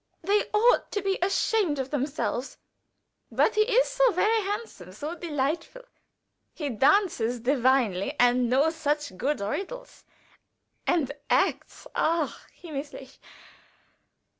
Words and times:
"They 0.23 0.49
ought 0.49 0.91
to 0.93 1.03
be 1.03 1.19
ashamed 1.21 1.77
of 1.77 1.91
themselves." 1.91 2.57
"But 3.31 3.53
he 3.53 3.61
is 3.61 3.87
so 3.87 4.11
handsome, 4.13 4.93
so 4.93 5.13
delightful. 5.13 5.83
He 6.55 6.69
dances 6.69 7.39
divinely, 7.39 8.15
and 8.19 8.49
knows 8.49 8.75
such 8.75 9.15
good 9.15 9.41
riddles, 9.41 10.03
and 10.87 11.11
acts 11.29 11.85
_ach, 11.95 12.33
himmlisch! 12.63 13.19